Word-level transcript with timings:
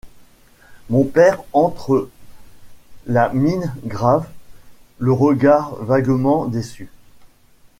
Mon 0.89 1.03
père 1.03 1.43
entre, 1.53 2.09
la 3.05 3.29
mine 3.33 3.71
grave, 3.85 4.27
le 4.97 5.13
regard 5.13 5.75
vaguement 5.75 6.47
déçu. 6.47 6.89